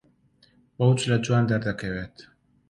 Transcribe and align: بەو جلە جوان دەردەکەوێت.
بەو 0.77 0.91
جلە 0.99 1.17
جوان 1.25 1.43
دەردەکەوێت. 1.49 2.15